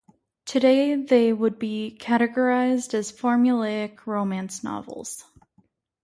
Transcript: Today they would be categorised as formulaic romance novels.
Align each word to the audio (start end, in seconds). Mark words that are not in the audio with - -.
Today 0.45 0.95
they 0.95 1.31
would 1.31 1.59
be 1.59 1.95
categorised 2.01 2.95
as 2.95 3.11
formulaic 3.11 4.07
romance 4.07 4.63
novels. 4.63 5.25